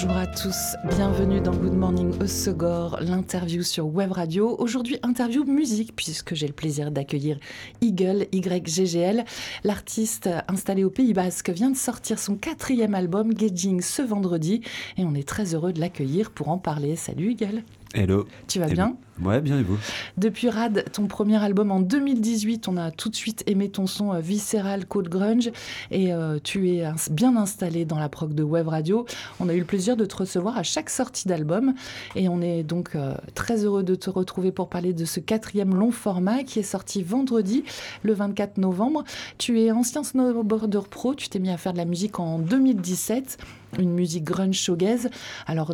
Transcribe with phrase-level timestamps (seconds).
[0.00, 4.54] Bonjour à tous, bienvenue dans Good Morning Osegor, l'interview sur Web Radio.
[4.60, 7.40] Aujourd'hui, interview musique, puisque j'ai le plaisir d'accueillir
[7.80, 9.24] Eagle, YGGL.
[9.64, 14.60] L'artiste installé au Pays Basque vient de sortir son quatrième album, Gaging, ce vendredi,
[14.98, 16.94] et on est très heureux de l'accueillir pour en parler.
[16.94, 17.64] Salut Eagle.
[17.94, 18.26] Hello.
[18.46, 18.74] Tu vas Hello.
[18.74, 19.78] bien Ouais, bien et vous?
[20.16, 24.12] Depuis Rad, ton premier album en 2018, on a tout de suite aimé ton son
[24.12, 25.50] euh, viscéral, code grunge,
[25.90, 29.06] et euh, tu es bien installé dans la prog de Web Radio.
[29.40, 31.74] On a eu le plaisir de te recevoir à chaque sortie d'album,
[32.14, 35.74] et on est donc euh, très heureux de te retrouver pour parler de ce quatrième
[35.74, 37.64] long format qui est sorti vendredi,
[38.04, 39.02] le 24 novembre.
[39.36, 43.38] Tu es ancien snowboarder pro, tu t'es mis à faire de la musique en 2017,
[43.80, 45.10] une musique grunge shoegaze.
[45.46, 45.72] Alors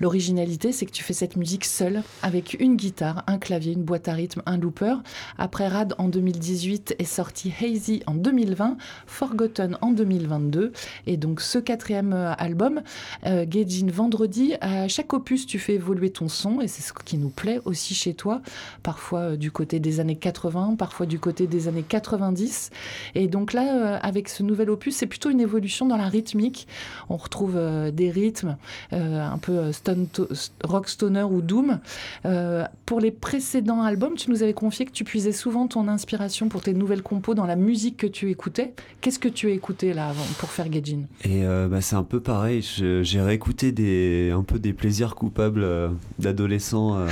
[0.00, 4.08] l'originalité, c'est que tu fais cette musique seule, avec une guitare, un clavier, une boîte
[4.08, 4.94] à rythme, un looper.
[5.38, 10.72] Après Rad en 2018 est sorti Hazy en 2020, Forgotten en 2022.
[11.06, 12.82] Et donc ce quatrième euh, album,
[13.26, 17.16] euh, Gaijin Vendredi, à chaque opus tu fais évoluer ton son et c'est ce qui
[17.16, 18.42] nous plaît aussi chez toi.
[18.82, 22.68] Parfois euh, du côté des années 80, parfois du côté des années 90.
[23.14, 26.68] Et donc là, euh, avec ce nouvel opus, c'est plutôt une évolution dans la rythmique.
[27.08, 27.58] On retrouve
[27.92, 28.56] des rythmes
[28.92, 30.28] un peu stone to-
[30.64, 31.80] rock stoner ou doom.
[32.26, 36.48] Euh, pour les précédents albums, tu nous avais confié que tu puisais souvent ton inspiration
[36.48, 38.74] pour tes nouvelles compos dans la musique que tu écoutais.
[39.00, 41.02] Qu'est-ce que tu as écouté là avant pour faire Gaijin?
[41.24, 45.62] Et euh, bah, c'est un peu pareil, j'ai réécouté des, un peu des plaisirs coupables
[45.62, 47.06] euh, d'adolescents,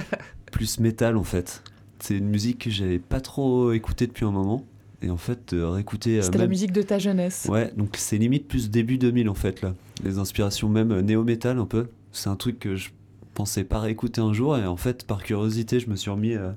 [0.52, 1.62] plus métal en fait.
[2.00, 4.64] C'est une musique que j'avais pas trop écoutée depuis un moment.
[5.02, 6.18] Et en fait, réécouter.
[6.18, 7.46] euh, C'était la musique de ta jeunesse.
[7.50, 9.74] Ouais, donc c'est limite plus début 2000 en fait là.
[10.02, 11.88] Les inspirations même euh, néo-metal un peu.
[12.12, 12.88] C'est un truc que je
[13.34, 16.50] pensais pas réécouter un jour et en fait par curiosité je me suis remis euh,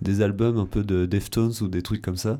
[0.00, 2.38] des albums un peu de Deftones ou des trucs comme ça.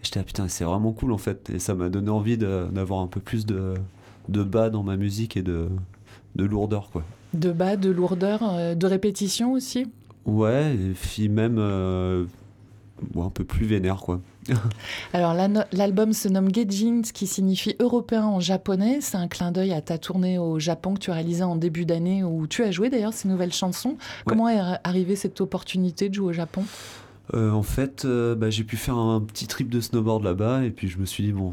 [0.00, 3.00] Et j'étais ah putain c'est vraiment cool en fait et ça m'a donné envie d'avoir
[3.00, 3.74] un peu plus de,
[4.28, 5.68] de bas dans ma musique et de,
[6.36, 7.04] de lourdeur quoi.
[7.34, 9.86] De bas, de lourdeur, euh, de répétition aussi?
[10.26, 12.24] Ouais, et puis même euh,
[13.12, 14.20] bon, un peu plus vénère quoi.
[15.12, 15.34] Alors
[15.72, 18.98] l'album se nomme Gaijin, ce qui signifie européen en japonais.
[19.00, 21.84] C'est un clin d'œil à ta tournée au Japon que tu as réalisée en début
[21.84, 23.96] d'année où tu as joué d'ailleurs ces nouvelles chansons.
[24.26, 26.64] Comment est arri- arrivée cette opportunité de jouer au Japon?
[27.34, 30.70] Euh, en fait, euh, bah, j'ai pu faire un petit trip de snowboard là-bas et
[30.70, 31.52] puis je me suis dit bon.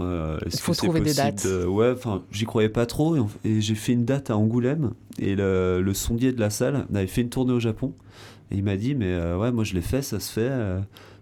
[0.00, 1.46] euh, est-ce Il faut que c'est trouver des dates.
[1.68, 5.80] Ouais, enfin, j'y croyais pas trop et j'ai fait une date à Angoulême et le,
[5.80, 7.92] le sondier de la salle avait fait une tournée au Japon
[8.50, 10.50] et il m'a dit mais euh, ouais moi je l'ai fait, ça se fait.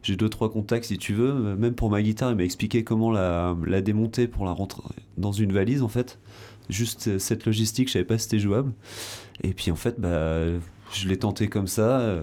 [0.02, 1.56] Euh, j'ai deux trois contacts si tu veux.
[1.56, 4.82] Même pour ma guitare, il m'a expliqué comment la, la démonter pour la rentrer
[5.16, 6.18] dans une valise en fait.
[6.68, 8.72] Juste euh, cette logistique, je savais pas si c'était jouable.
[9.42, 10.42] Et puis en fait, bah,
[10.92, 12.00] je l'ai tenté comme ça.
[12.00, 12.22] euh,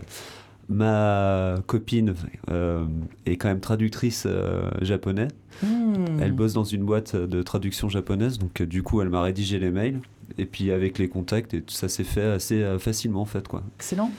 [0.71, 2.13] Ma copine
[2.51, 2.85] euh,
[3.25, 5.27] est quand même traductrice euh, japonais.
[5.63, 6.19] Hmm.
[6.21, 9.57] Elle bosse dans une boîte de traduction japonaise, donc euh, du coup elle m'a rédigé
[9.57, 9.99] les mails.
[10.37, 13.47] Et puis avec les contacts, et tout ça s'est fait assez euh, facilement en fait
[13.47, 13.63] quoi.
[13.77, 14.11] Excellent.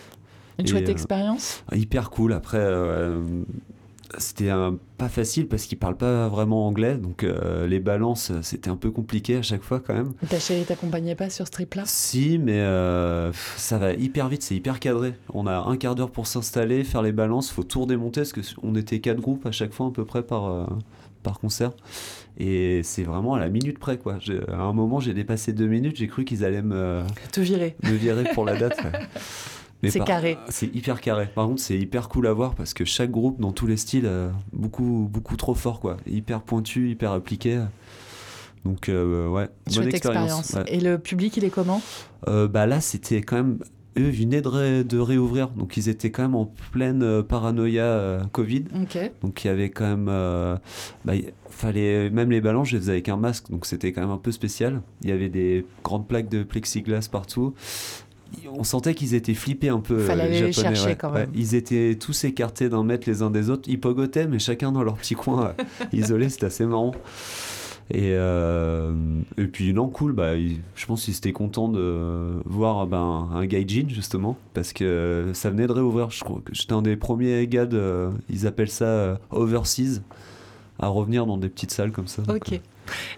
[0.61, 1.65] Une Et, chouette euh, expérience.
[1.73, 2.33] Hyper cool.
[2.33, 3.21] Après, euh,
[4.19, 4.51] c'était
[4.99, 8.91] pas facile parce qu'il parle pas vraiment anglais, donc euh, les balances c'était un peu
[8.91, 10.13] compliqué à chaque fois quand même.
[10.29, 11.85] Ta chérie t'accompagnait pas sur ce trip-là?
[11.87, 15.15] Si, mais euh, ça va hyper vite, c'est hyper cadré.
[15.33, 18.41] On a un quart d'heure pour s'installer, faire les balances, faut tout redémonter parce que
[18.65, 20.67] on était quatre groupes à chaque fois à peu près par, euh,
[21.23, 21.71] par concert.
[22.37, 24.19] Et c'est vraiment à la minute près quoi.
[24.49, 27.77] À un moment j'ai dépassé deux minutes, j'ai cru qu'ils allaient me, Te virer.
[27.85, 28.77] me virer pour la date.
[28.83, 28.91] ouais.
[29.89, 30.37] C'est par- carré.
[30.51, 31.29] C'est hyper carré.
[31.35, 34.05] Par contre, c'est hyper cool à voir parce que chaque groupe, dans tous les styles,
[34.07, 35.97] euh, beaucoup, beaucoup trop fort, quoi.
[36.07, 37.61] Hyper pointu, hyper appliqué.
[38.65, 40.51] Donc, euh, ouais, bonne expérience.
[40.53, 40.65] ouais.
[40.69, 41.81] Et le public, il est comment
[42.29, 43.59] Euh, bah là, c'était quand même.
[43.99, 48.21] Eux venaient de, ré- de réouvrir, donc ils étaient quand même en pleine euh, paranoïa
[48.31, 48.65] Covid.
[49.23, 50.07] Donc il y avait quand même.
[51.05, 51.15] bah,
[51.49, 54.17] fallait, même les balances, je les faisais avec un masque, donc c'était quand même un
[54.19, 54.81] peu spécial.
[55.03, 57.53] Il y avait des grandes plaques de plexiglas partout.
[58.53, 59.99] On sentait qu'ils étaient flippés un peu.
[59.99, 60.97] Fallait euh, les japonais, chercher ouais.
[60.97, 61.31] quand même.
[61.31, 63.69] Ouais, ils étaient tous écartés d'un mètre les uns des autres.
[63.69, 66.29] Ils pogotaient, mais chacun dans leur petit coin euh, isolé.
[66.29, 66.93] C'était assez marrant.
[67.93, 68.93] Et, euh,
[69.37, 73.45] et puis non, cool, bah, il- je pense qu'ils étaient contents de voir ben, un
[73.47, 77.45] gaijin justement, parce que ça venait de réouvrir, je crois que j'étais un des premiers
[77.49, 80.03] gars, de, ils appellent ça overseas,
[80.79, 82.23] à revenir dans des petites salles comme ça.
[82.23, 82.61] Donc, Ok.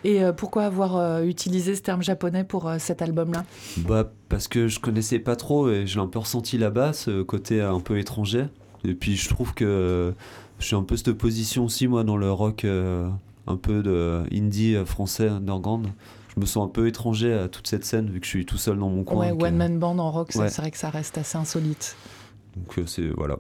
[0.04, 3.44] Et euh, pourquoi avoir euh, utilisé ce terme japonais pour euh, cet album-là?
[3.78, 7.60] Bah, parce que je connaissais pas trop et j'ai un peu ressenti là-bas ce côté
[7.60, 8.46] un peu étranger.
[8.84, 10.12] Et puis je trouve que
[10.58, 14.76] je suis un peu cette position aussi, moi, dans le rock un peu de indie
[14.84, 15.88] français underground.
[16.34, 18.58] je me sens un peu étranger à toute cette scène vu que je suis tout
[18.58, 19.30] seul dans mon coin.
[19.30, 21.96] Ouais, one man band en rock, c'est vrai que ça reste assez insolite.
[22.56, 23.36] Donc euh, c'est voilà.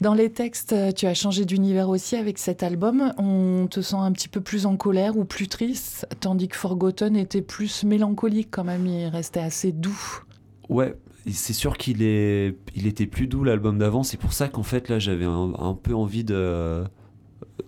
[0.00, 3.12] Dans les textes, euh, tu as changé d'univers aussi avec cet album.
[3.18, 7.16] On te sent un petit peu plus en colère ou plus triste, tandis que Forgotten
[7.16, 8.86] était plus mélancolique quand même.
[8.86, 10.22] Il restait assez doux.
[10.68, 10.96] Ouais,
[11.30, 14.02] c'est sûr qu'il est, il était plus doux l'album d'avant.
[14.02, 16.84] C'est pour ça qu'en fait là, j'avais un, peu envie de,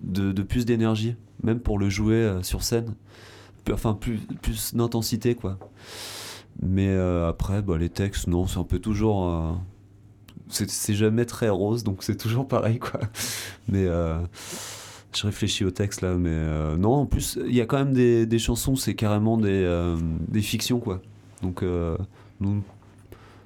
[0.02, 2.94] de, plus d'énergie, même pour le jouer euh, sur scène.
[3.70, 5.58] Enfin, plus, plus d'intensité quoi.
[6.60, 9.56] Mais après, bah, les textes, non, c'est un peu toujours
[10.52, 13.00] c'est jamais très rose, donc c'est toujours pareil, quoi.
[13.68, 14.18] Mais euh,
[15.14, 17.92] je réfléchis au texte là, mais euh, non, en plus, il y a quand même
[17.92, 19.96] des, des chansons, c'est carrément des, euh,
[20.28, 21.00] des fictions, quoi.
[21.42, 21.64] Donc,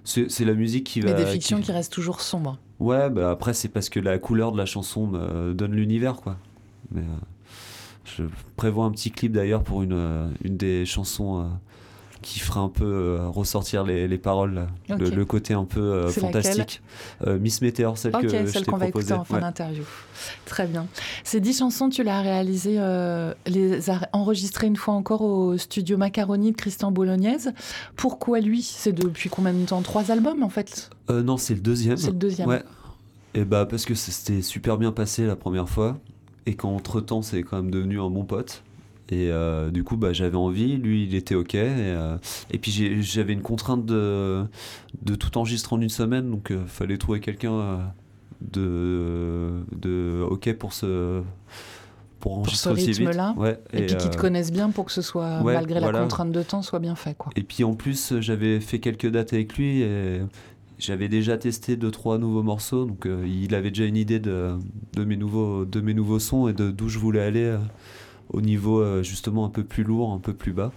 [0.05, 1.13] c'est la musique qui va.
[1.13, 2.59] Mais des fictions qui, restent toujours sombres.
[2.79, 6.37] Ouais, bah après, c'est parce que la couleur de la chanson me donne l'univers, quoi.
[6.91, 7.03] Mais
[8.05, 8.25] je
[8.57, 11.49] prévois un petit clip d'ailleurs pour une, une des chansons
[12.27, 16.83] qui fera un peu euh, ressortir les, les paroles, le, côté un peu euh, fantastique.
[17.25, 19.85] Euh, Miss Météor, celle que celle qu'on va écouter en fin d'interview.
[20.45, 20.89] Très bien.
[21.23, 22.81] Ces dix chansons, tu l'as réalisées,
[23.47, 27.53] les as enregistrées une fois encore au studio Macaroni de Christian Bolognaise.
[27.95, 28.63] Pourquoi lui?
[28.63, 29.81] C'est depuis combien de temps?
[29.83, 30.91] Trois albums en fait?
[31.09, 31.97] Non, c'est le deuxième.
[31.97, 32.49] C'est le deuxième.
[32.49, 32.65] Ouais.
[33.35, 35.97] Et bah parce que c'était super bien passé la première fois
[36.47, 38.65] et qu'entre temps c'est quand même devenu un bon pote.
[39.09, 41.55] Et euh, du coup, bah, j'avais envie, lui, il était OK.
[41.55, 42.17] Et, euh,
[42.51, 44.45] et puis j'avais une contrainte de,
[45.03, 47.93] de tout enregistrer en une semaine, donc il euh, fallait trouver quelqu'un
[48.41, 51.23] de, de OK pour ce
[52.19, 53.35] pour enregistrer pour ce rythme-là.
[53.37, 56.43] Ouais, et, puis qu'ils te connaissent bien pour que ce soit, malgré la contrainte de
[56.43, 57.15] temps, soit bien fait.
[57.17, 57.31] Quoi.
[57.37, 60.21] Et puis en plus, j'avais fait quelques dates avec lui et
[60.79, 64.57] j'avais déjà testé deux trois nouveaux morceaux, donc il avait déjà une idée de,
[64.95, 67.57] de, mes nouveaux, de mes nouveaux sons et de d'où je voulais aller
[68.31, 70.73] au niveau euh, justement un peu plus lourd, un peu plus bas.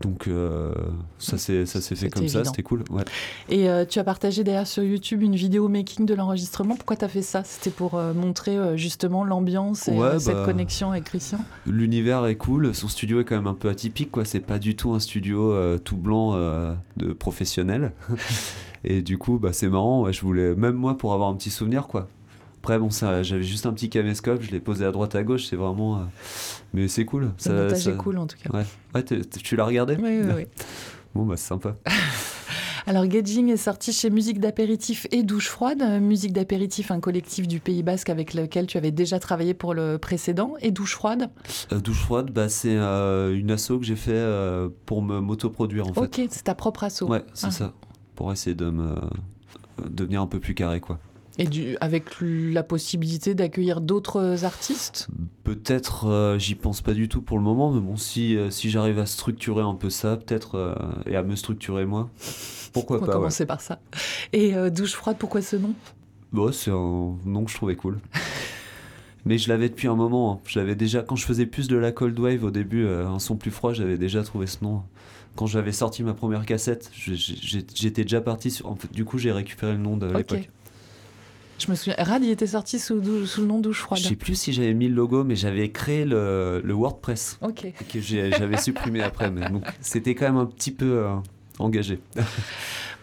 [0.00, 0.72] Donc euh,
[1.18, 2.82] ça s'est ça s'est fait comme ça, c'était cool.
[2.90, 3.04] Ouais.
[3.48, 6.74] Et euh, tu as partagé d'ailleurs sur YouTube une vidéo making de l'enregistrement.
[6.74, 7.44] Pourquoi tu as fait ça?
[7.44, 11.38] C'était pour montrer justement l'ambiance et cette bah, connexion avec Christian?
[11.66, 12.74] L'univers est cool.
[12.74, 14.24] Son studio est quand même un peu atypique, quoi.
[14.24, 16.32] C'est pas du tout un studio tout blanc
[16.96, 17.92] de professionnel.
[18.84, 20.10] et du coup, bah c'est marrant.
[20.10, 22.08] je voulais même moi pour avoir un petit souvenir, quoi.
[22.62, 25.46] Après, bon, ça, j'avais juste un petit caméscope, je l'ai posé à droite à gauche,
[25.46, 25.96] c'est vraiment.
[25.96, 26.02] Euh,
[26.72, 27.32] mais c'est cool.
[27.36, 28.56] ça, montage est cool en tout cas.
[28.56, 28.64] Ouais,
[28.94, 29.96] ouais tu l'as regardé?
[29.96, 30.46] Oui, oui, oui.
[31.16, 31.74] bon, bah, c'est sympa.
[32.86, 35.82] Alors, Gedging est sorti chez Musique d'apéritif et Douche froide.
[36.00, 39.98] Musique d'apéritif, un collectif du Pays Basque avec lequel tu avais déjà travaillé pour le
[39.98, 40.54] précédent.
[40.60, 41.30] Et Douche froide?
[41.72, 44.24] Euh, Douche froide, bah, c'est euh, une asso que j'ai fait
[44.86, 46.00] pour me m'autoproduire en fait.
[46.00, 47.02] Ok, c'est ta propre asso.
[47.02, 47.50] Ouais, c'est ah.
[47.50, 47.72] ça.
[48.14, 48.94] Pour essayer de me
[49.90, 51.00] devenir un peu plus carré, quoi.
[51.38, 55.08] Et du, avec la possibilité d'accueillir d'autres artistes?
[55.44, 58.70] Peut-être, euh, j'y pense pas du tout pour le moment, mais bon, si, euh, si
[58.70, 60.74] j'arrive à structurer un peu ça, peut-être, euh,
[61.06, 62.10] et à me structurer moi,
[62.74, 63.80] pourquoi pas On va commencer par ça.
[64.32, 65.74] Et Douche froide, pourquoi ce nom?
[66.32, 67.98] Bon, C'est un nom que je trouvais cool.
[69.24, 70.34] mais je l'avais depuis un moment.
[70.34, 70.40] Hein.
[70.46, 73.36] Je l'avais déjà, quand je faisais plus de la cold wave au début, un son
[73.36, 74.82] plus froid, j'avais déjà trouvé ce nom.
[75.34, 78.68] Quand j'avais sorti ma première cassette, j'étais déjà parti sur.
[78.68, 80.50] En fait, du coup, j'ai récupéré le nom de l'époque.
[81.62, 84.00] Je me souviens, Rad, il était sorti sous, sous le nom Douche Froide.
[84.00, 87.38] Je sais plus si j'avais mis le logo, mais j'avais créé le, le WordPress.
[87.40, 87.72] Ok.
[87.92, 89.30] Que j'avais supprimé après.
[89.30, 91.14] Mais donc, c'était quand même un petit peu euh,
[91.60, 92.00] engagé.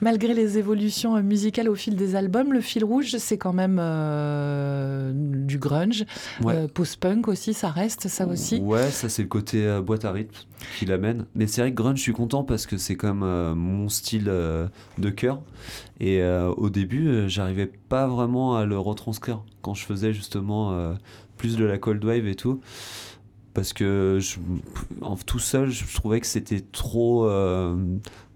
[0.01, 3.77] Malgré les évolutions euh, musicales au fil des albums, le fil rouge, c'est quand même
[3.81, 6.05] euh, du grunge.
[6.45, 8.59] Euh, post-punk aussi, ça reste, ça aussi.
[8.59, 10.35] Ouais, ça c'est le côté boîte à rythme
[10.77, 11.25] qui l'amène.
[11.35, 15.09] Mais c'est vrai que grunge, je suis content parce que c'est même mon style de
[15.09, 15.41] cœur.
[15.99, 16.23] Et
[16.57, 20.95] au début, j'arrivais pas vraiment à le retranscrire quand je faisais justement
[21.37, 22.61] plus de la cold wave et tout
[23.53, 24.37] parce que je,
[25.01, 27.27] en, tout seul, je trouvais que c'était trop,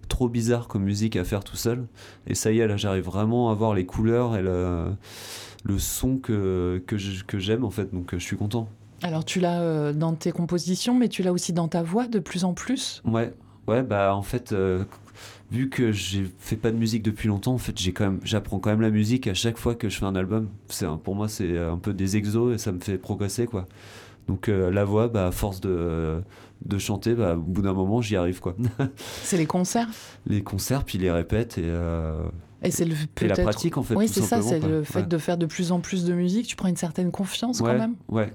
[0.07, 1.86] trop bizarre comme musique à faire tout seul.
[2.27, 4.91] Et ça y est, là, j'arrive vraiment à voir les couleurs et le,
[5.63, 7.93] le son que, que j'aime, en fait.
[7.93, 8.67] Donc, je suis content.
[9.01, 12.19] Alors, tu l'as euh, dans tes compositions, mais tu l'as aussi dans ta voix de
[12.19, 13.01] plus en plus?
[13.05, 13.33] Ouais,
[13.67, 14.51] ouais, bah, en fait.
[14.51, 14.83] Euh,
[15.51, 18.57] vu que j'ai fait pas de musique depuis longtemps, en fait, j'ai quand même, j'apprends
[18.57, 20.48] quand même la musique à chaque fois que je fais un album.
[20.67, 23.67] C'est pour moi, c'est un peu des exos et ça me fait progresser, quoi.
[24.27, 26.22] Donc euh, la voix, bah, à force de,
[26.65, 28.39] de chanter, bah, au bout d'un moment, j'y arrive.
[28.39, 28.55] quoi.
[29.24, 29.89] c'est les concerts
[30.27, 31.65] Les concerts, puis les répètes et...
[31.65, 32.24] Euh,
[32.65, 33.93] et c'est le et la pratique en fait.
[33.93, 36.48] Oui, c'est ça, c'est le fait de faire de plus en plus de musique.
[36.48, 37.96] Tu prends une certaine confiance quand même.
[38.08, 38.34] Ouais,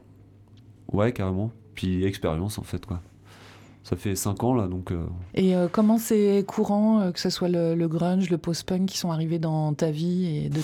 [0.93, 1.51] ouais, carrément.
[1.75, 3.01] Puis expérience en fait quoi.
[3.85, 4.93] Ça fait 5 ans là donc.
[4.93, 9.11] Euh, et comment c'est courant que ce soit le, le grunge, le post-punk qui sont
[9.11, 10.61] arrivés dans ta vie et de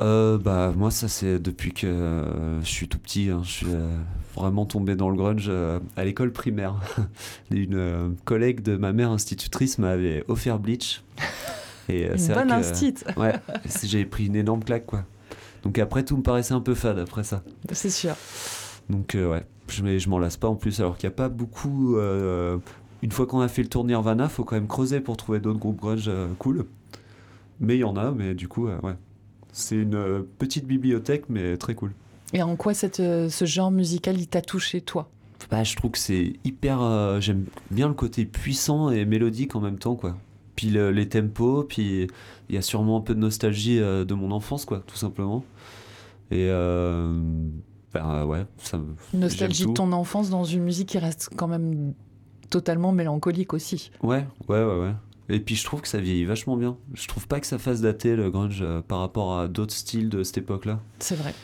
[0.00, 3.40] euh, Bah moi ça c'est depuis que euh, je suis tout petit, hein.
[3.44, 3.96] je suis euh,
[4.34, 6.76] vraiment tombé dans le grunge euh, à l'école primaire.
[7.50, 11.02] Une collègue de ma mère institutrice m'avait offert Bleach.
[11.88, 13.34] Et Une bonne instit, Ouais,
[13.82, 15.04] j'avais pris une énorme claque quoi.
[15.62, 17.42] Donc après tout me paraissait un peu fade après ça.
[17.72, 18.14] c'est sûr.
[18.90, 21.96] Donc ouais, je, m'en lasse pas en plus alors qu'il n'y a pas beaucoup...
[21.98, 25.58] une fois qu'on a fait le tour Nirvana, faut quand même creuser pour trouver d'autres
[25.58, 26.66] groupes grunge cool.
[27.60, 28.94] Mais il y en a, mais du coup, ouais.
[29.52, 31.92] C'est une euh, petite bibliothèque, mais très cool.
[32.32, 35.08] Et en quoi cette, euh, ce genre musical, il t'a touché, toi?
[35.50, 36.82] Bah, je trouve que c'est hyper...
[36.82, 40.16] euh, J'aime bien le côté puissant et mélodique en même temps, quoi.
[40.56, 42.08] Puis le- les tempos, puis
[42.48, 45.44] il y a sûrement un peu de nostalgie euh, de mon enfance, quoi, tout simplement.
[46.30, 46.48] Et...
[46.50, 47.20] Euh,
[47.94, 48.94] bah, ouais, ça me...
[49.14, 51.94] Nostalgie de ton enfance dans une musique qui reste quand même
[52.50, 53.90] totalement mélancolique aussi.
[54.02, 54.92] Ouais, ouais, ouais, ouais.
[55.30, 56.76] Et puis je trouve que ça vieillit vachement bien.
[56.94, 60.08] Je trouve pas que ça fasse dater le grunge euh, par rapport à d'autres styles
[60.08, 60.80] de cette époque-là.
[61.00, 61.34] C'est vrai.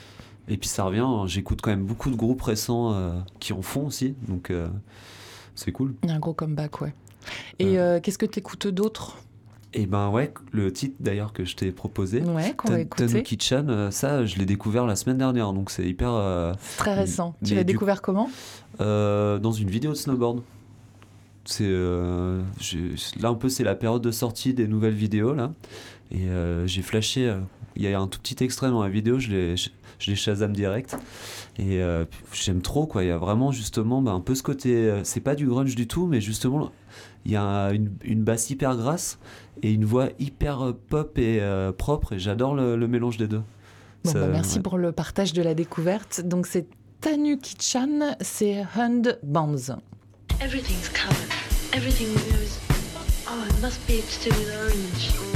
[0.49, 3.63] Et puis ça revient, hein, j'écoute quand même beaucoup de groupes récents euh, qui en
[3.63, 4.69] font aussi, donc euh,
[5.55, 5.95] c'est cool.
[6.03, 6.95] Il y a un gros comeback, ouais.
[7.59, 9.17] Et qu'est-ce que tu écoutes d'autre?
[9.73, 13.07] Et ben ouais, le titre d'ailleurs que je t'ai proposé, Ouais, qu'on va Tan- écouter.
[13.07, 16.55] Tanuki-chan, euh, ça je l'ai découvert la semaine dernière, donc c'est hyper...
[16.77, 17.35] très récent.
[17.45, 18.29] Tu l'as découvert comment?
[18.79, 20.43] Dans une vidéo de snowboard.
[21.47, 22.43] C'est euh,
[23.21, 25.53] là un peu c'est la période de sortie des nouvelles vidéos là
[26.11, 27.39] et euh, j'ai flashé euh,
[27.77, 30.17] il y a un tout petit extrait dans la vidéo je l'ai je, je l'ai
[30.17, 30.97] Shazam direct
[31.59, 31.81] et
[32.33, 35.35] j'aime trop quoi il y a vraiment justement bah, un peu ce côté c'est pas
[35.35, 36.71] du grunge du tout mais justement
[37.27, 39.19] il y a une, une basse hyper grasse
[39.63, 41.41] et une voix hyper pop et
[41.77, 43.43] propre et j'adore le, le mélange des deux
[44.05, 44.63] Bon, Ça- bah, merci ouais.
[44.63, 46.21] pour le partage de la découverte.
[46.23, 46.67] Donc c'est
[47.01, 49.79] Tanuki-chan, c'est Hand Bands.
[50.41, 51.31] Everything's covered.
[51.73, 52.59] Everything goes.
[53.27, 55.34] Oh, it must be do with orange.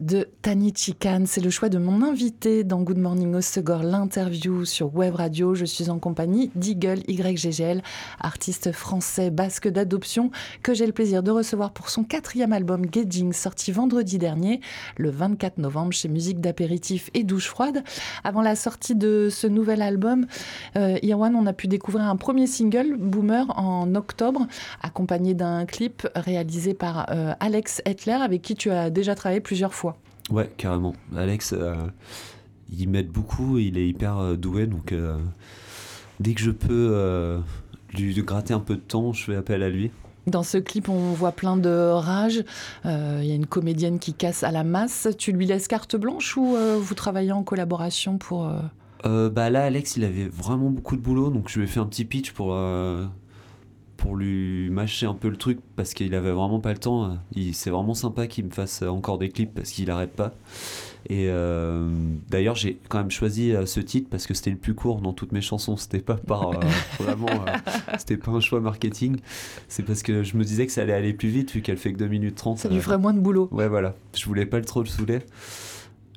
[0.00, 1.24] De Tanichi Khan.
[1.26, 5.54] C'est le choix de mon invité dans Good Morning Osegor, l'interview sur Web Radio.
[5.54, 7.82] Je suis en compagnie d'Eagle YGGL,
[8.18, 10.30] artiste français basque d'adoption,
[10.62, 14.62] que j'ai le plaisir de recevoir pour son quatrième album Gedging, sorti vendredi dernier,
[14.96, 17.84] le 24 novembre, chez Musique d'apéritif et Douche froide.
[18.24, 20.26] Avant la sortie de ce nouvel album,
[20.76, 24.46] euh, Irwan, on a pu découvrir un premier single, Boomer, en octobre,
[24.82, 29.65] accompagné d'un clip réalisé par euh, Alex Etler, avec qui tu as déjà travaillé plusieurs
[29.72, 29.96] fois.
[30.30, 30.94] Ouais, carrément.
[31.16, 31.74] Alex, euh,
[32.76, 35.18] il m'aide beaucoup, il est hyper euh, doué, donc euh,
[36.20, 37.38] dès que je peux euh,
[37.94, 39.90] lui gratter un peu de temps, je fais appel à lui.
[40.26, 42.42] Dans ce clip, on voit plein de rage.
[42.84, 45.06] Euh, Il y a une comédienne qui casse à la masse.
[45.16, 48.48] Tu lui laisses carte blanche ou euh, vous travaillez en collaboration pour...
[48.48, 48.58] euh,
[49.04, 51.78] Euh, bah là, Alex, il avait vraiment beaucoup de boulot, donc je lui ai fait
[51.78, 53.06] un petit pitch pour, euh,
[53.96, 57.18] pour lui mâcher un peu le truc, parce qu'il avait vraiment pas le temps.
[57.52, 60.32] C'est vraiment sympa qu'il me fasse encore des clips, parce qu'il arrête pas.
[61.08, 61.88] Et euh,
[62.28, 65.12] d'ailleurs, j'ai quand même choisi euh, ce titre parce que c'était le plus court dans
[65.12, 65.76] toutes mes chansons.
[65.76, 66.60] C'était pas par euh,
[66.98, 69.18] vraiment, euh, c'était pas un choix marketing.
[69.68, 71.92] C'est parce que je me disais que ça allait aller plus vite vu qu'elle fait
[71.92, 72.58] que 2 minutes 30.
[72.58, 73.48] Ça lui ferait moins de boulot.
[73.52, 73.94] Ouais, voilà.
[74.16, 75.20] Je voulais pas le trop le saouler.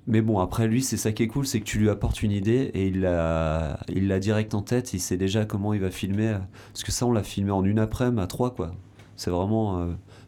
[0.08, 2.32] Mais bon, après lui, c'est ça qui est cool, c'est que tu lui apportes une
[2.32, 4.94] idée et il l'a, il l'a direct en tête.
[4.94, 6.38] Il sait déjà comment il va filmer.
[6.74, 8.72] Parce que ça, on l'a filmé en une après-midi à trois, quoi.
[9.16, 9.88] C'est vraiment euh,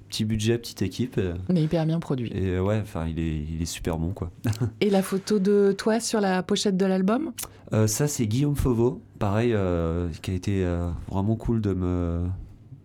[0.10, 1.18] petit budget, petite équipe.
[1.18, 2.32] Et, Mais hyper bien produit.
[2.34, 4.30] et ouais, enfin, il est, il est super bon, quoi.
[4.82, 7.32] Et la photo de toi sur la pochette de l'album?
[7.74, 12.24] Euh, ça, c'est Guillaume Fauveau, pareil, euh, qui a été euh, vraiment cool de me,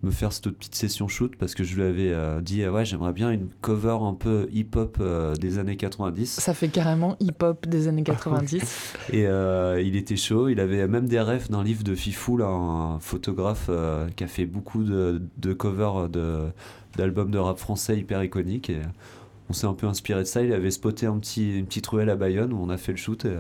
[0.06, 2.84] me faire cette petite session shoot parce que je lui avais euh, dit, ah ouais,
[2.84, 6.40] j'aimerais bien une cover un peu hip-hop euh, des années 90.
[6.40, 8.94] Ça fait carrément hip-hop des années 90.
[9.12, 10.48] Et euh, il était chaud.
[10.48, 13.70] Il avait même des refs d'un livre de Fifou, là, un photographe
[14.16, 16.46] qui a fait beaucoup de, de covers de,
[16.96, 18.70] d'albums de rap français hyper iconiques.
[18.70, 18.80] Et
[19.50, 20.42] on s'est un peu inspiré de ça.
[20.42, 22.98] Il avait spoté un petit, une petite ruelle à Bayonne où on a fait le
[22.98, 23.36] shoot et,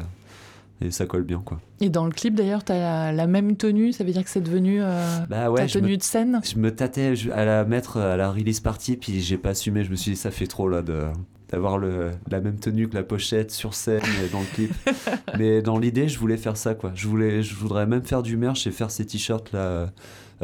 [0.80, 1.60] et ça colle bien, quoi.
[1.80, 3.92] Et dans le clip, d'ailleurs, tu as la, la même tenue.
[3.92, 6.40] Ça veut dire que c'est devenu euh, Bah ouais, ta tenue me, de scène?
[6.44, 9.84] je me tâtais à la mettre à la release party, puis j'ai pas assumé.
[9.84, 11.04] Je me suis dit, ça fait trop là de
[11.48, 14.72] d'avoir le, la même tenue que la pochette sur scène et dans le clip.
[15.38, 16.90] Mais dans l'idée, je voulais faire ça, quoi.
[16.96, 19.92] Je, voulais, je voudrais même faire du merch et faire ces t-shirts là,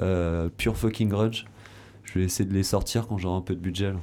[0.00, 1.44] euh, pure fucking grunge.
[2.04, 3.88] Je vais essayer de les sortir quand j'aurai un peu de budget.
[3.90, 3.96] là.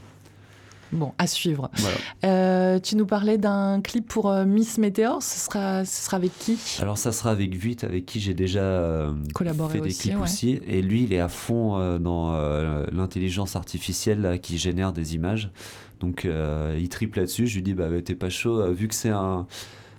[0.91, 1.69] Bon, à suivre.
[1.75, 1.97] Voilà.
[2.25, 5.21] Euh, tu nous parlais d'un clip pour euh, Miss Météor.
[5.21, 6.57] Ce sera, ce sera avec qui?
[6.79, 10.15] Alors ça sera avec Vuit, avec qui j'ai déjà euh, Collaboré fait des aussi, clips
[10.15, 10.23] ouais.
[10.23, 10.59] aussi.
[10.67, 12.31] Et lui, il est à fond dans
[12.91, 15.51] l'intelligence artificielle là, qui génère des images.
[15.99, 16.27] Donc
[16.77, 17.47] il triple là-dessus.
[17.47, 19.47] Je lui dis, bah t'es pas chaud, vu que c'est un...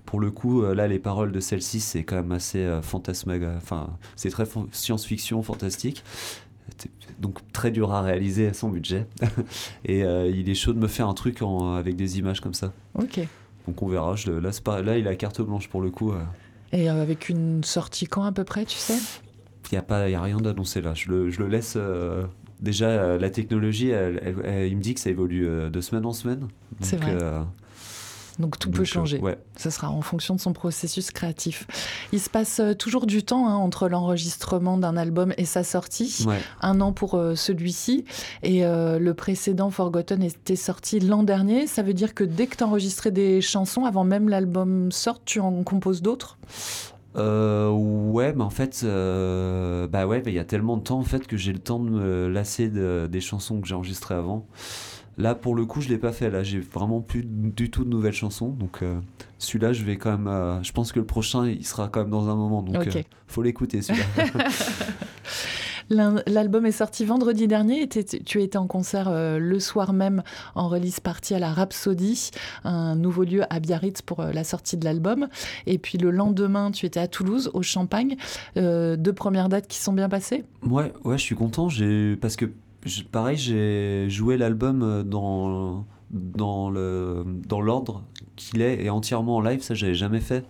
[0.07, 3.53] Pour le coup, là, les paroles de celle-ci, c'est quand même assez euh, fantasmaga...
[3.57, 6.03] Enfin, c'est très science-fiction, fantastique.
[7.21, 9.07] Donc très dur à réaliser à son budget.
[9.85, 12.55] Et euh, il est chaud de me faire un truc en- avec des images comme
[12.55, 12.73] ça.
[12.95, 13.21] Ok.
[13.67, 14.17] Donc on verra.
[14.17, 16.13] Je, là, pas- là, il a carte blanche pour le coup.
[16.13, 16.23] euh.
[16.73, 18.97] Et euh, avec une sortie quand à peu près, tu sais?
[19.71, 20.95] Il n'y a, pas- y a rien d'annoncé là.
[20.95, 21.75] Je le, je le laisse.
[21.77, 22.25] euh,
[22.61, 26.13] déjà, la technologie, elle- elle- elle- il me dit que ça évolue de semaine en
[26.13, 26.49] semaine.
[26.81, 27.17] C'est vrai.
[27.21, 27.43] euh,
[28.39, 29.19] Donc tout donc, peut euh, changer.
[29.19, 29.39] ouais.
[29.57, 31.67] Ce sera en fonction de son processus créatif.
[32.13, 36.25] Il se passe euh, toujours du temps hein, entre l'enregistrement d'un album et sa sortie.
[36.27, 36.39] Ouais.
[36.63, 38.05] Un an pour euh, celui-ci.
[38.43, 41.67] Et euh, le précédent, Forgotten, était sorti l'an dernier.
[41.67, 45.41] Ça veut dire que dès que tu enregistrais des chansons, avant même l'album sorte, tu
[45.41, 46.39] en composes d'autres?
[47.17, 50.99] Euh, ouais, mais en fait, euh, bah ouais, bah, il y a tellement de temps
[51.01, 54.15] en fait que j'ai le temps de me lasser de- des chansons que j'ai enregistrées
[54.15, 54.47] avant.
[55.21, 56.31] Là, pour le coup, je l'ai pas fait.
[56.31, 58.49] Là, j'ai vraiment plus du tout de nouvelles chansons.
[58.49, 58.99] Donc, euh,
[59.39, 60.27] celui-là, je vais quand même.
[60.29, 62.63] euh, je pense que le prochain, il sera quand même dans un moment.
[62.63, 62.97] Donc, Ok.
[62.97, 64.05] euh, faut l'écouter celui-là.
[66.27, 70.23] L'album est sorti vendredi dernier tu étais en concert le soir même
[70.55, 72.31] en release party à la Rhapsody,
[72.63, 75.27] un nouveau lieu à Biarritz pour la sortie de l'album.
[75.67, 78.17] Et puis le lendemain, tu étais à Toulouse, au Champagne.
[78.55, 80.45] Deux premières dates qui sont bien passées?
[80.63, 81.69] Ouais, ouais, je suis content.
[81.69, 82.45] J'ai parce que
[82.85, 88.03] je- pareil, j'ai joué l'album euh, dans dans le dans l'ordre
[88.37, 89.63] qu'il est et entièrement en live.
[89.63, 90.45] Ça, j'avais jamais fait.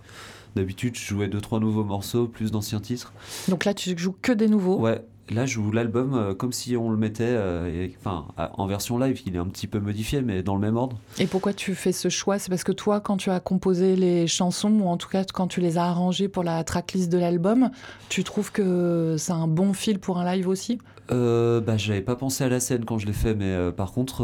[0.55, 3.13] D'habitude, je jouais deux trois nouveaux morceaux, plus d'anciens titres.
[3.47, 4.79] Donc là, tu joues que des nouveaux.
[4.79, 5.01] Ouais,
[5.33, 8.67] là, je joue l'album euh, comme si on le mettait, euh, et- enfin, à- en
[8.67, 9.21] version live.
[9.25, 10.97] Il est un petit peu modifié, mais dans le même ordre.
[11.19, 12.39] Et pourquoi tu fais ce choix?
[12.39, 15.47] C'est parce que toi, quand tu as composé les chansons, ou en tout cas quand
[15.47, 17.69] tu les as arrangées pour la tracklist de l'album,
[18.09, 20.79] tu trouves que c'est un bon fil pour un live aussi?
[21.11, 23.91] Euh, bah, j'avais pas pensé à la scène quand je l'ai fait, mais euh, par
[23.91, 24.23] contre,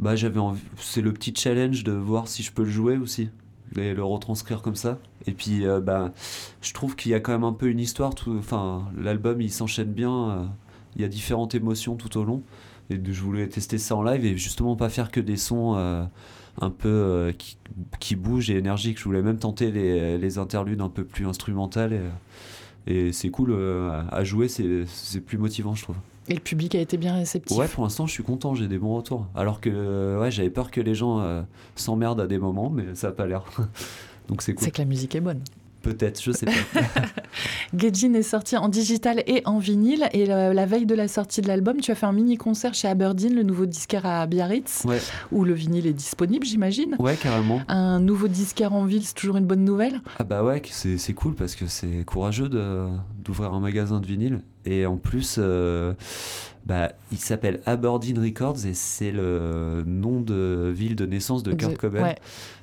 [0.00, 0.60] bah, j'avais envie.
[0.76, 3.28] C'est le petit challenge de voir si je peux le jouer aussi,
[3.76, 4.98] et le retranscrire comme ça.
[5.26, 6.12] Et puis, euh, bah,
[6.62, 8.14] je trouve qu'il y a quand même un peu une histoire.
[8.26, 10.30] Enfin, l'album il s'enchaîne bien.
[10.30, 10.44] euh,
[10.96, 12.42] il y a différentes émotions tout au long.
[12.90, 16.02] Et je voulais tester ça en live et justement pas faire que des sons euh,
[16.60, 17.58] un peu euh, qui,
[18.00, 18.98] qui bougent et énergiques.
[18.98, 21.92] Je voulais même tenter les, les interludes un peu plus instrumentales.
[22.86, 23.52] Et, et c'est cool
[24.10, 25.96] à jouer, c'est plus motivant, je trouve.
[26.28, 27.56] Et le public a été bien réceptif.
[27.56, 29.26] Ouais, pour l'instant, je suis content, j'ai des bons retours.
[29.34, 31.42] Alors que euh, ouais, j'avais peur que les gens euh,
[31.74, 33.44] s'emmerdent à des moments, mais ça a pas l'air.
[34.28, 34.64] Donc c'est cool.
[34.64, 35.40] C'est que la musique est bonne.
[35.80, 36.80] Peut-être, je sais pas.
[37.74, 40.08] Gaijin est sorti en digital et en vinyle.
[40.12, 42.88] Et la, la veille de la sortie de l'album, tu as fait un mini-concert chez
[42.88, 44.98] Aberdeen, le nouveau disquaire à Biarritz, ouais,
[45.30, 46.96] où le vinyle est disponible, j'imagine.
[46.98, 47.62] ouais, carrément.
[47.68, 50.00] Un nouveau disquaire en ville, c'est toujours une bonne nouvelle.
[50.18, 52.48] Ah bah ouais, c'est cool parce que c'est courageux
[53.24, 54.40] d'ouvrir un magasin de vinyle.
[54.70, 55.94] Et en plus, euh,
[56.66, 61.76] bah, il s'appelle Aberdeen Records et c'est le nom de ville de naissance de Kurt
[61.78, 62.02] Cobain.
[62.02, 62.16] Ouais,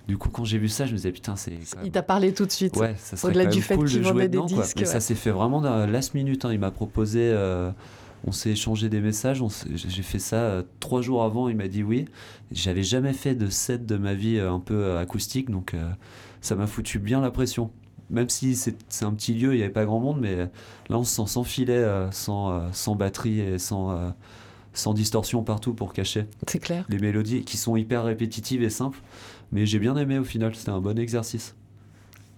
[0.08, 1.54] Du coup, quand j'ai vu ça, je me disais putain, c'est.
[1.84, 2.78] il t'a parlé tout de suite.
[2.78, 4.86] Ouais, ça serait Au-delà du fait cool qu'il de vendait des dedans, disques, ouais.
[4.86, 6.46] ça s'est fait vraiment dans la last minute.
[6.46, 6.54] hein.
[6.54, 7.72] Il m'a proposé, euh,
[8.28, 9.44] on s'est échangé des messages.
[9.74, 11.50] J'ai fait ça euh, trois jours avant.
[11.50, 12.06] Il m'a dit oui.
[12.52, 15.74] J'avais jamais fait de set de ma vie un peu acoustique, donc
[16.42, 17.72] ça m'a foutu bien la pression.
[18.10, 20.50] Même si c'est un petit lieu, il n'y avait pas grand monde, mais là
[20.98, 24.10] on se sent sans filet, euh, sans, euh, sans batterie et sans, euh,
[24.74, 26.28] sans distorsion partout pour cacher
[26.62, 26.86] clair.
[26.90, 29.00] les mélodies qui sont hyper répétitives et simples.
[29.52, 31.56] Mais j'ai bien aimé au final, c'était un bon exercice.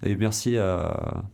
[0.04, 1.24] Et merci à,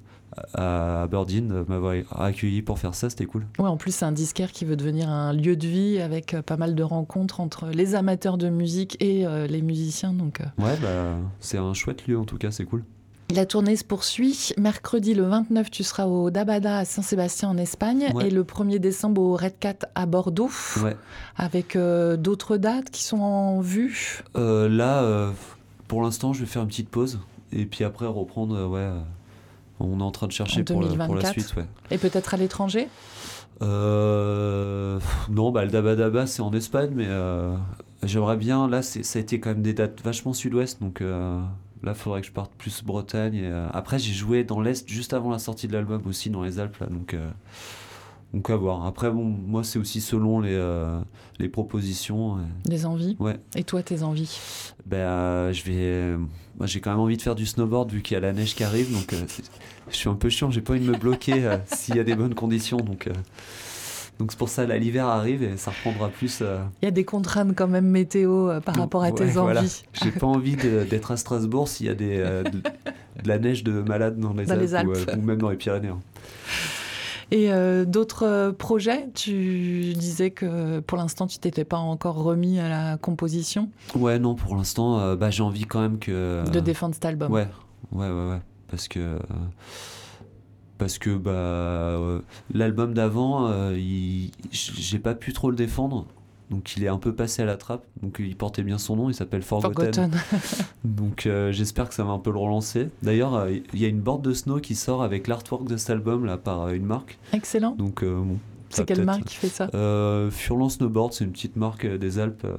[0.55, 3.47] à Aberdeen de m'avoir accueilli pour faire ça, c'était cool.
[3.59, 6.57] Ouais, en plus, c'est un disquaire qui veut devenir un lieu de vie avec pas
[6.57, 10.13] mal de rencontres entre les amateurs de musique et euh, les musiciens.
[10.13, 12.85] Donc, euh, Ouais, bah, c'est un chouette lieu en tout cas, c'est cool.
[13.31, 14.51] La tournée se poursuit.
[14.59, 18.11] Mercredi, le 29, tu seras au Dabada à Saint-Sébastien en Espagne.
[18.15, 18.27] Ouais.
[18.29, 20.51] Et le 1er décembre au Red Cat à Bordeaux.
[20.83, 20.97] Ouais.
[21.37, 24.23] Avec euh, d'autres dates qui sont en vue?
[24.37, 25.31] Euh, là, euh,
[25.89, 27.19] pour l'instant, je vais faire une petite pause.
[27.51, 28.91] Et puis après, reprendre, ouais.
[29.81, 31.33] on est en train de chercher pour, la- pour la 2024.
[31.33, 31.67] suite, ouais.
[31.91, 32.89] Et peut-être à l'étranger?
[33.61, 37.09] Non, bah, le Daba Daba, c'est en Espagne, mais
[38.03, 38.69] j'aimerais bien.
[38.69, 41.03] Là, ça a été quand même des dates vachement sud-ouest, donc
[41.85, 43.35] là, il faudrait que je parte plus Bretagne.
[43.35, 46.43] Et, euh, après, j'ai joué dans l'Est juste avant la sortie de l'album aussi, dans
[46.43, 47.31] les Alpes, là, donc, euh,
[48.33, 48.85] donc à voir.
[48.87, 50.99] Après, bon, moi, c'est aussi selon les, euh,
[51.39, 52.39] les propositions.
[52.39, 53.17] et- Des envies.
[53.21, 53.39] Ouais.
[53.55, 54.39] Et toi, tes envies?
[54.87, 56.17] ben, je vais.
[56.59, 58.55] moi, j'ai quand même envie de faire du snowboard vu qu'il y a la neige
[58.55, 59.15] qui arrive, donc
[59.91, 60.51] je suis un peu chiant.
[60.51, 63.09] J'ai pas envie de me bloquer s'il y a des bonnes conditions, donc.
[64.19, 66.39] Donc c'est pour ça, là, l'hiver arrive et ça reprendra plus.
[66.43, 69.25] euh, Il y a des contraintes quand même météo euh, par rapport à ouais, tes
[69.27, 69.61] voilà.
[69.61, 69.83] envies.
[69.93, 73.65] J'ai pas envie d'être à Strasbourg s'il y a des, euh, de, de la neige
[73.65, 75.11] de malade dans les Dans Alpes, les Ou, Alpes.
[75.19, 75.89] ou même dans les Pyrénées.
[75.89, 75.99] hein.
[77.31, 77.51] Et
[77.87, 83.71] d'autres projets Tu disais que pour l'instant, tu t'étais pas encore remis à la composition?
[83.97, 86.49] Ouais, non, pour l'instant, bah, j'ai envie quand même que.
[86.49, 87.33] de défendre cet album.
[87.33, 87.49] Ouais,
[87.93, 88.41] ouais, ouais, ouais.
[88.69, 89.19] Parce que.
[90.79, 92.21] Parce que bah, euh,
[92.53, 96.07] l'album d'avant, euh, il- j'ai pas pu trop le défendre.
[96.51, 97.85] Donc il est un peu passé à la trappe.
[98.03, 99.93] Donc il portait bien son nom, il s'appelle Forgotten.
[100.11, 100.11] Forgotten.
[100.85, 102.89] Donc euh, j'espère que ça va un peu le relancer.
[103.03, 105.91] D'ailleurs, euh, il y a une board de snow qui sort avec l'artwork de cet
[105.91, 107.19] album là par euh, une marque.
[107.33, 107.75] Excellent.
[107.77, 108.35] Donc euh, bon.
[108.69, 109.69] ça C'est quelle peut-être- marque qui fait ça?
[109.75, 112.57] euh, Furlan Snowboard, c'est une petite marque euh, des Alpes euh,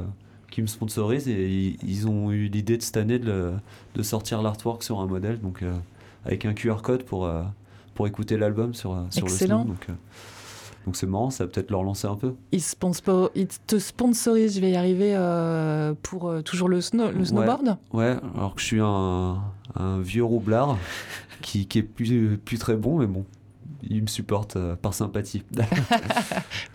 [0.49, 3.53] qui me sponsorise et ils, ils ont eu l'idée de cette année de, le-
[3.93, 5.73] de sortir l'artwork sur un modèle, donc euh,
[6.25, 7.43] avec un QR code pour, euh,
[7.95, 9.59] pour écouter l'album sur, euh, sur Excellent.
[9.59, 9.73] le snow.
[9.73, 9.93] Donc euh,
[10.85, 12.35] donc c'est marrant, ça va peut-être le relancer un peu.
[12.51, 17.09] il, sponsor- il te sponsorise, je vais y arriver, euh, pour euh, toujours le, snow-
[17.11, 17.25] le Ouais.
[17.25, 17.77] snowboard?
[17.91, 19.41] Ouais, alors que je suis un,
[19.73, 20.77] un vieux roublard
[21.41, 23.25] qui, qui est plus, plus très bon, mais bon,
[23.81, 25.43] il me supporte euh, par sympathie.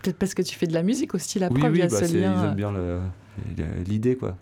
[0.01, 1.87] Peut-être parce que tu fais de la musique aussi, la oui, preuve, il y oui,
[1.87, 2.49] a bah, ce c'est- ils lien.
[2.49, 2.73] aiment bien
[3.87, 4.35] l'idée, quoi.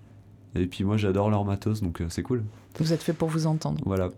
[0.55, 2.43] Et puis moi, j'adore leur matos, donc c'est cool.
[2.77, 3.79] Vous êtes fait pour vous entendre.
[3.85, 4.09] Voilà.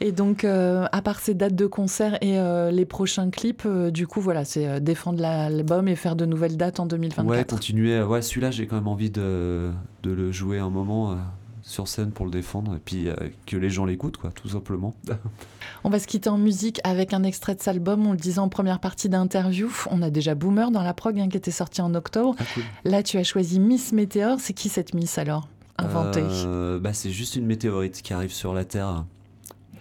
[0.00, 3.90] Et donc, euh, à part ces dates de concert et euh, les prochains clips, euh,
[3.90, 7.26] du coup, voilà, c'est défendre l'album et faire de nouvelles dates en 2024.
[7.26, 8.02] Ouais, continuer.
[8.02, 9.70] Ouais, celui-là, j'ai quand même envie de,
[10.02, 11.16] de le jouer un moment
[11.64, 13.14] sur scène pour le défendre et puis euh,
[13.46, 14.94] que les gens l'écoutent, quoi, tout simplement.
[15.84, 18.06] On va se quitter en musique avec un extrait de cet album.
[18.06, 19.70] On le disait en première partie d'interview.
[19.90, 22.36] On a déjà Boomer dans la prog hein, qui était sorti en octobre.
[22.38, 22.62] Ah, cool.
[22.84, 24.38] Là, tu as choisi Miss Météor.
[24.40, 25.48] C'est qui cette Miss alors?
[25.78, 26.22] Inventée.
[26.22, 29.04] Euh, bah, c'est juste une météorite qui arrive sur la Terre.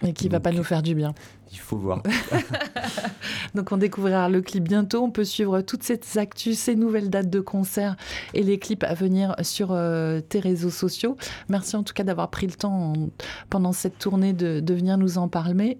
[0.05, 1.13] Et qui va donc- pas nous faire du bien.
[1.53, 2.01] Il faut voir.
[3.55, 5.03] Donc on découvrira le clip bientôt.
[5.03, 7.95] On peut suivre toutes ces actus, ces nouvelles dates de concert
[8.33, 11.15] et les clips à venir sur euh, tes réseaux sociaux.
[11.49, 13.09] Merci en tout cas d'avoir pris le temps en-
[13.51, 15.77] pendant cette tournée de, venir nous en parler.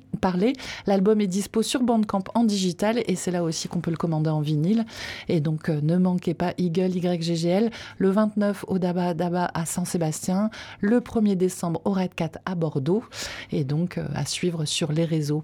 [0.86, 4.30] L'album est dispo sur Bandcamp en digital et c'est là aussi qu'on peut le commander
[4.30, 4.86] en vinyle.
[5.28, 10.52] Et donc euh, ne manquez pas Eagle YGGL le 29 au Daba Daba à Saint-Sébastien,
[10.82, 13.04] le 1er décembre au Red Cat à Bordeaux
[13.52, 15.44] et donc euh, à suivre sur les réseaux.